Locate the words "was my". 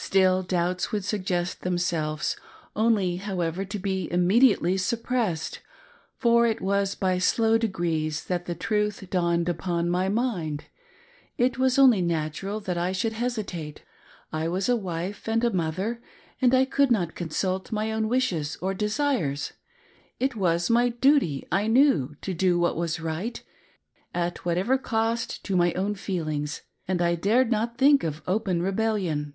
20.36-20.88